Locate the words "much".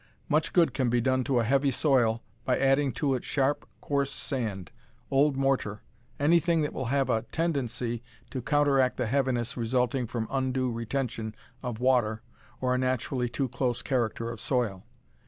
0.27-0.51